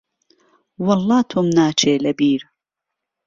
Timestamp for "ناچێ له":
1.57-2.11